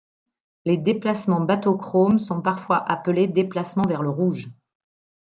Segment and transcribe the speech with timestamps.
[0.65, 4.47] Les déplacements bathochromes sont parfois appelés déplacements vers le rouge.